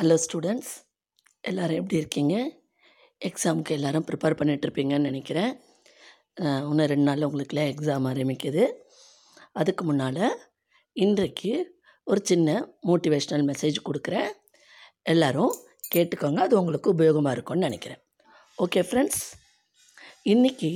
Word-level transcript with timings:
Hello 0.00 0.14
students 0.22 0.70
எல்லோரும் 1.40 1.76
எப்படி 1.76 1.96
இருக்கீங்க? 1.96 2.34
எக்ஸாமுக்கு 3.24 3.70
எல்லோரும் 3.70 4.04
ப்ரிப்பேர் 4.06 4.36
பண்ணிகிட்ருப்பீங்கன்னு 4.38 5.08
நினைக்கிறேன். 5.08 5.52
இன்னும் 6.68 6.90
ரெண்டு 6.92 7.06
நாளில் 7.08 7.26
உங்களுக்குலாம் 7.28 7.68
எக்ஸாம் 7.72 8.06
ஆரம்பிக்குது. 8.10 8.64
அதுக்கு 9.52 9.84
முன்னால் 9.84 10.48
இன்றைக்கு 10.92 11.52
ஒரு 12.04 12.20
சின்ன 12.24 12.56
மோட்டிவேஷ்னல் 12.86 13.46
மெசேஜ் 13.50 13.78
கொடுக்குறேன். 13.88 14.30
எல்லோரும் 15.02 15.54
கேட்டுக்கோங்க. 15.94 16.42
அது 16.46 16.60
உங்களுக்கு 16.60 16.94
உபயோகமாக 16.94 17.36
இருக்கும்னு 17.36 17.68
நினைக்கிறேன். 17.68 18.02
ஓகே 18.64 18.82
ஃப்ரெண்ட்ஸ் 18.88 19.22
இன்றைக்கி 20.34 20.72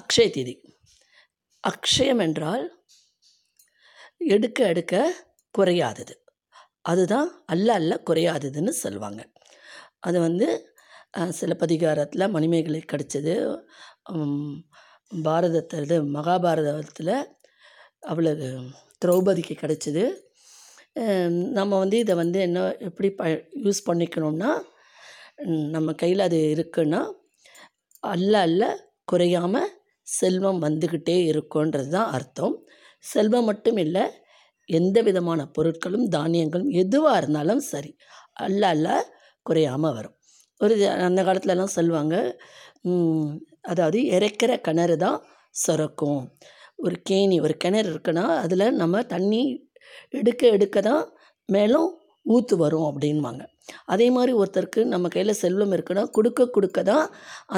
அக்ஷய 0.00 0.28
திதி. 0.38 0.56
அக்ஷயம் 1.64 2.24
என்றால் 2.28 2.66
எடுக்க 4.36 4.66
எடுக்க 4.74 5.14
குறையாதது. 5.58 6.16
அதுதான் 6.92 7.28
அல்ல 7.54 7.68
அல்ல 7.80 7.94
குறையாததுன்னு 8.08 8.72
சொல்லுவாங்க 8.84 9.20
அது 10.08 10.18
வந்து 10.26 10.46
சிலப்பதிகாரத்தில் 11.38 12.32
மணிமேகலை 12.36 12.80
கிடச்சது. 12.84 13.34
பாரதத்தில் 15.26 15.84
இது 15.86 15.96
மகாபாரதத்தில் 16.16 17.14
அவளுக்கு 18.10 18.48
திரௌபதிக்கு 19.02 19.54
கிடச்சிது. 19.56 20.04
நம்ம 21.58 21.72
வந்து 21.82 21.96
இதை 22.04 22.14
வந்து 22.22 22.38
என்ன 22.48 22.60
எப்படி 22.88 23.08
ப 23.20 23.24
யூஸ் 23.64 23.80
பண்ணிக்கணும்னா 23.88 24.50
நம்ம 25.74 25.88
கையில் 26.02 26.26
அது 26.28 26.38
இருக்குன்னா 26.56 27.00
அல்ல 28.02 28.34
அல்ல 28.48 28.62
குறையாமல் 29.12 29.70
செல்வம் 30.06 30.60
வந்துக்கிட்டே 30.66 31.16
இருக்குன்றது 31.32 31.90
தான் 31.96 32.10
அர்த்தம். 32.18 32.54
செல்வம் 33.04 33.48
மட்டும் 33.50 33.78
இல்லை 33.84 34.04
எந்த 34.68 34.98
விதமான 35.08 35.40
பொருட்களும் 35.56 36.06
தானியங்களும் 36.16 36.72
எதுவாக 36.82 37.20
இருந்தாலும் 37.20 37.62
சரி 37.72 37.92
அல்ல 38.46 38.62
அல்ல 38.74 38.88
குறையாமல் 39.46 39.94
வரும். 39.98 40.14
ஒரு 40.60 40.74
அந்த 41.08 41.20
காலத்துலலாம் 41.28 41.76
சொல்லுவாங்க 41.78 42.14
அதாவது 43.72 43.98
இறைக்கிற 44.16 44.52
கிணறு 44.66 44.96
தான் 45.04 45.18
சுரக்கும். 45.54 46.22
ஒரு 46.84 46.96
கேணி 47.10 47.36
ஒரு 47.46 47.54
கிணறு 47.64 47.88
இருக்குன்னா 47.92 48.24
அதில் 48.44 48.66
நம்ம 48.82 49.02
தண்ணி 49.14 49.42
எடுக்க 50.18 50.42
எடுக்க 50.56 50.78
தான் 50.90 51.04
மேலும் 51.48 51.88
ஊற்று 52.26 52.56
வரும் 52.62 52.86
அப்படின்வாங்க 52.90 53.42
அதே 53.94 54.06
மாதிரி 54.16 54.32
ஒருத்தருக்கு 54.40 54.80
நம்ம 54.92 55.08
கையில் 55.14 55.40
செல்வம் 55.42 55.72
இருக்குன்னா 55.76 56.04
கொடுக்க 56.16 56.46
கொடுக்க 56.56 56.78
தான் 56.90 57.06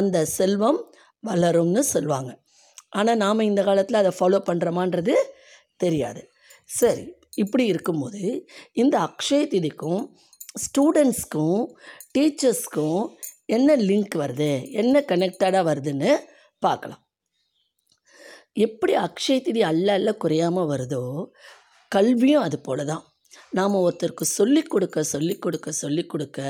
அந்த 0.00 0.16
செல்வம் 0.38 0.80
வளரும்னு 1.24 1.82
சொல்லுவாங்க. 1.94 2.30
ஆனால் 2.98 3.20
நாம் 3.24 3.48
இந்த 3.50 3.62
காலத்தில் 3.68 4.00
அதை 4.02 4.12
ஃபாலோ 4.18 4.38
பண்ணுறோமான்றது 4.48 5.14
தெரியாது. 5.84 6.22
சரி 6.78 7.04
இப்படி 7.36 7.64
இருக்கும்போது 7.66 8.22
இந்த 8.72 8.94
அக்ஷய 8.98 9.42
திதிக்கும் 9.52 10.02
ஸ்டூடெண்ட்ஸ்க்கும் 10.62 11.60
டீச்சர்ஸ்க்கும் 12.18 13.02
என்ன 13.46 13.76
லிங்க் 13.76 14.14
வருது? 14.22 14.50
என்ன 14.72 15.00
கனெக்டடாக 15.00 15.62
வருதுன்னு 15.68 16.10
பார்க்கலாம். 16.62 17.02
எப்படி 18.66 18.92
அக்ஷய 18.96 19.36
திதி 19.46 19.62
அல்ல 19.70 19.88
அல்ல 19.92 20.10
குறையாமல் 20.14 20.70
வருதோ 20.72 21.04
கல்வியும் 21.92 22.42
அது 22.42 22.58
போல 22.60 22.84
தான் 22.84 23.04
நாம் 23.50 23.74
ஒருத்தருக்கு 23.74 24.24
சொல்லிக் 24.38 24.70
கொடுக்க 24.70 25.02
சொல்லிக் 25.02 25.42
கொடுக்க 25.42 25.72
சொல்லிக் 25.72 26.10
கொடுக்க 26.10 26.40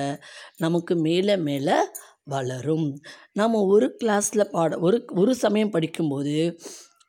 நமக்கு 0.56 0.94
மேலே 0.96 1.36
மேலே 1.48 1.76
வளரும். 2.24 2.88
நாம் 3.32 3.54
ஒரு 3.72 3.86
கிளாஸில் 4.04 4.50
பாட 4.54 4.78
ஒரு 4.78 4.98
ஒரு 5.14 5.32
சமயம் 5.34 5.74
படிக்கும்போது 5.76 6.36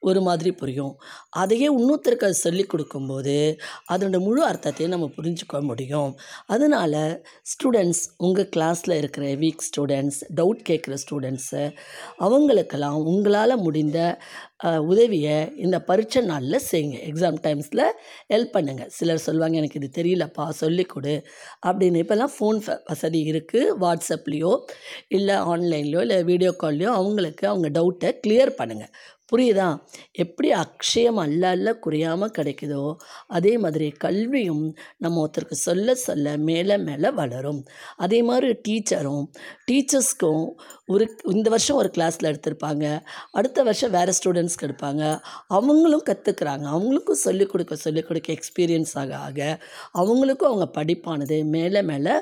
ஒரு 0.10 0.20
மாதிரி 0.28 0.52
புரியும். 0.62 0.94
அதையே 1.42 1.68
இன்னொருத்தருக்கு 1.78 2.28
அது 2.30 2.38
சொல்லிக் 2.46 2.72
கொடுக்கும்போது 2.72 3.36
அதனோட 3.94 4.20
முழு 4.28 4.42
அர்த்தத்தையும் 4.50 4.94
நம்ம 4.96 5.08
புரிஞ்சுக்க 5.18 5.62
முடியும். 5.70 6.12
அதனால் 6.54 7.00
ஸ்டூடெண்ட்ஸ் 7.52 8.04
உங்கள் 8.26 8.50
கிளாஸில் 8.56 8.96
இருக்கிற 9.02 9.26
வீக் 9.44 9.66
ஸ்டூடெண்ட்ஸ் 9.70 10.20
டவுட் 10.40 10.64
கேட்குற 10.70 10.96
ஸ்டூடெண்ட்ஸு 11.04 11.64
அவங்களுக்கெல்லாம் 12.28 13.00
உங்களால் 13.14 13.64
முடிந்த 13.67 14.00
உதவியை 14.92 15.38
இந்த 15.66 15.78
பரீட்சை 15.88 16.22
நாளில் 16.32 16.66
செய்யுங்க. 16.72 16.98
எக்ஸாம் 17.10 17.38
டைம்ஸில் 17.45 17.86
ஹெல்ப் 18.34 18.52
பண்ணுங்கள் 18.56 18.92
சிலர் 18.98 19.23
சொல்லுவாங்க 19.28 19.56
எனக்கு 19.61 19.80
இது 19.82 19.90
தெரியலப்பா 20.00 20.44
சொல்லிக் 20.64 20.92
கொடு. 20.94 21.16
அப்படின்னு. 21.67 22.02
இப்போல்லாம் 22.04 22.34
ஃபோன் 22.36 22.60
வசதி 22.92 23.22
இருக்குது 23.32 23.72
வாட்ஸ்அப்லேயோ 23.84 24.52
இல்லை 25.17 25.38
ஆன்லைன்லையோ 25.54 26.04
இல்லை 26.08 26.20
வீடியோ 26.32 26.52
கால்லையோ 26.64 26.92
அவங்களுக்கு 27.00 27.45
அவங்க 27.52 27.70
டவுட்டை 27.80 28.11
கிளியர் 28.26 28.54
பண்ணுங்கள் 28.60 28.94
புரியுதா? 29.31 29.67
எப்படி 30.14 30.49
அக்ஷயம் 30.53 31.19
அல்ல 31.23 31.43
அல்ல 31.49 31.69
குறையாமல் 31.75 32.33
கிடைக்குதோ 32.37 32.81
அதே 33.27 33.58
மாதிரி 33.58 33.87
கல்வியும் 34.03 34.64
நம்ம 34.97 35.21
ஒருத்தருக்கு 35.23 35.58
சொல்ல 35.67 35.95
சொல்ல 35.95 36.33
மேலே 36.37 36.77
மேலே 36.77 37.09
வளரும். 37.11 37.61
அதே 37.97 38.19
மாதிரி 38.23 38.49
டீச்சரும் 38.67 39.23
டீச்சர்ஸ்க்கும் 39.69 40.43
ஒரு 40.86 41.05
இந்த 41.31 41.47
வருஷம் 41.49 41.77
ஒரு 41.77 41.92
கிளாஸில் 41.97 42.30
எடுத்திருப்பாங்க 42.31 42.86
அடுத்த 43.31 43.64
வருஷம் 43.64 43.92
வேறு 43.92 44.14
ஸ்டூடெண்ட்ஸ்க்கு 44.19 44.67
எடுப்பாங்க. 44.69 45.03
அவங்களும் 45.58 46.05
கற்றுக்குறாங்க 46.09 46.65
அவங்களுக்கும் 46.73 47.23
சொல்லிக் 47.25 47.52
கொடுக்க 47.52 47.75
சொல்லிக் 47.86 48.08
கொடுக்க 48.08 48.30
எக்ஸ்பீரியன்ஸ் 48.33 48.93
ஆக 48.95 49.15
ஆக 49.27 49.39
அவங்களுக்கும் 50.02 50.52
அவங்க 50.52 50.69
படிப்பானது 50.80 51.37
மேலே 51.55 51.81
மேலே 51.83 52.15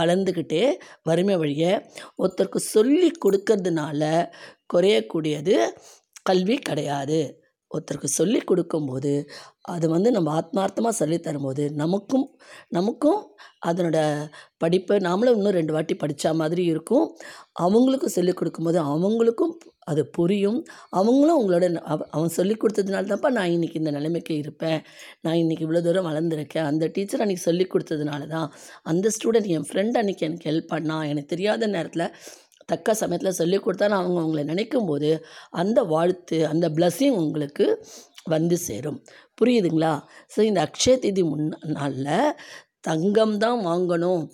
வளர்ந்துக்கிட்டே 0.00 0.64
வறுமை 1.02 1.36
வழிய 1.36 1.64
ஒருத்தருக்கு 2.18 2.62
சொல்லி 2.74 3.10
கொடுக்கறதுனால 3.24 4.02
குறையக்கூடியது 4.74 5.54
கல்வி 6.22 6.56
கிடையாது. 6.68 7.20
ஒருத்தருக்கு 7.70 8.08
சொல்லி 8.18 8.40
கொடுக்கும்போது 8.40 9.10
அது 9.72 9.86
வந்து 9.88 10.10
நம்ம 10.10 10.28
ஆத்மார்த்தமாக 10.40 10.94
சொல்லித் 11.00 11.24
தரும்போது 11.26 11.64
நமக்கும் 11.72 12.24
நமக்கும் 12.68 13.20
அதனோட 13.66 13.98
படிப்பு 14.56 14.94
நாமளும் 14.98 15.36
இன்னும் 15.38 15.56
ரெண்டு 15.58 15.72
வாட்டி 15.72 15.94
படித்த 15.94 16.32
மாதிரி 16.34 16.64
இருக்கும். 16.64 17.04
அவங்களுக்கும் 17.60 18.14
சொல்லிக் 18.16 18.36
கொடுக்கும்போது 18.36 18.80
அவங்களுக்கும் 18.92 19.54
அது 19.78 20.02
புரியும். 20.06 20.58
அவங்களும் 20.90 21.36
அவங்களோட 21.38 21.66
அவன் 22.10 22.34
சொல்லி 22.38 22.56
கொடுத்ததுனால 22.56 23.04
தான்ப்பா 23.12 23.30
நான் 23.30 23.50
இன்றைக்கி 23.50 23.74
இந்த 23.74 23.90
நிலைமைக்கு 23.90 24.36
இருப்பேன். 24.36 24.80
நான் 25.20 25.34
இன்றைக்கி 25.34 25.64
இவ்வளோ 25.66 25.82
தூரம் 25.82 26.08
வளர்ந்துருக்கேன். 26.10 26.66
அந்த 26.72 26.86
டீச்சர் 26.86 27.20
அன்றைக்கி 27.20 27.46
சொல்லி 27.48 27.66
கொடுத்ததுனால 27.74 28.26
தான் 28.26 28.48
அந்த 28.82 29.10
ஸ்டூடெண்ட் 29.18 29.50
என் 29.56 29.68
ஃப்ரெண்ட் 29.70 29.98
அன்றைக்கி 30.02 30.26
எனக்கு 30.30 30.50
ஹெல்ப் 30.50 30.72
பண்ணால் 30.74 31.08
எனக்கு 31.08 31.32
தெரியாத 31.36 31.66
நேரத்தில் 31.66 32.06
தக்க 32.72 32.94
சமயத்தில் 33.02 33.38
சொல்லி 33.40 33.58
கொடுத்தான்னு 33.64 33.98
அவங்க 34.00 34.18
அவங்கள 34.22 34.42
நினைக்கும் 34.52 34.88
போது 34.90 35.10
அந்த 35.62 35.80
வாழ்த்து 35.94 36.38
அந்த 36.52 36.66
பிளஸ்ஸிங் 36.76 37.18
உங்களுக்கு 37.24 37.66
வந்து 38.34 38.56
சேரும். 38.68 39.00
புரியுதுங்களா? 39.40 39.92
ஸோ 40.34 40.40
இந்த 40.50 40.60
அக்ஷய 40.68 40.96
திதி 41.04 41.22
முன் 41.30 41.46
நாளில் 41.76 42.34
தங்கம் 42.88 43.36
தான் 43.44 43.60
வாங்கணும் 43.68 44.24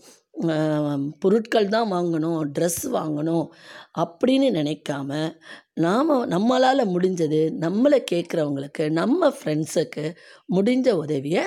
பொருட்கள் 1.22 1.70
தான் 1.74 1.90
வாங்கணும் 1.94 2.40
ட்ரெஸ் 2.56 2.82
வாங்கணும் 2.96 3.46
அப்படின்னு 4.02 4.48
நினைக்காம 4.58 5.10
நாம் 5.84 6.12
நம்மளால் 6.34 6.90
முடிஞ்சது 6.94 7.40
நம்மளை 7.64 8.00
கேட்குறவங்களுக்கு 8.12 8.84
நம்ம 9.00 9.30
ஃப்ரெண்ட்ஸுக்கு 9.38 10.04
முடிஞ்ச 10.56 10.88
உதவியை 11.04 11.44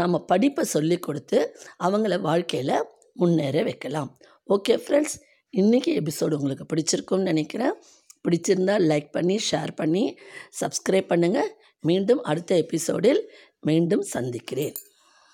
நம்ம 0.00 0.20
படிப்பை 0.30 0.64
சொல்லி 0.74 0.98
கொடுத்து 1.06 1.38
அவங்கள 1.86 2.16
வாழ்க்கையில் 2.28 2.76
முன்னேற 3.20 3.56
வைக்கலாம். 3.68 4.10
ஓகே 4.48 4.74
ஃப்ரெண்ட்ஸ் 4.84 5.16
இன்றைக்கி 5.56 5.92
எபிசோடு 6.00 6.34
உங்களுக்கு 6.34 6.66
பிடிச்சிருக்கும்னு 6.72 7.22
நினைக்கிறேன். 7.22 7.72
பிடிச்சிருந்தா 8.28 8.74
லைக் 8.90 9.08
பண்ணி 9.10 9.36
ஷேர் 9.50 9.72
பண்ணி 9.74 10.18
சப்ஸ்கிரைப் 10.60 11.08
பண்ணுங்கள் 11.08 11.48
மீண்டும் 11.80 12.22
அடுத்த 12.22 12.56
எபிசோடில் 12.56 13.30
மீண்டும் 13.60 14.02
சந்திக்கிறேன். 14.02 14.76